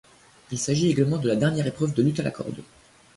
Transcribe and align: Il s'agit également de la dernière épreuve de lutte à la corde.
Il 0.51 0.57
s'agit 0.57 0.89
également 0.89 1.19
de 1.19 1.27
la 1.27 1.35
dernière 1.35 1.67
épreuve 1.67 1.93
de 1.93 2.01
lutte 2.01 2.21
à 2.21 2.23
la 2.23 2.31
corde. 2.31 2.63